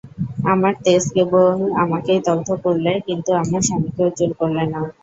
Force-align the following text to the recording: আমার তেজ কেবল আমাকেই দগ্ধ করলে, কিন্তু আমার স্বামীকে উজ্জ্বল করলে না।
আমার 0.51 0.73
তেজ 0.85 1.03
কেবল 1.15 1.45
আমাকেই 1.83 2.19
দগ্ধ 2.27 2.49
করলে, 2.65 2.91
কিন্তু 3.07 3.29
আমার 3.41 3.61
স্বামীকে 3.67 4.01
উজ্জ্বল 4.07 4.31
করলে 4.39 4.63
না। 4.73 4.81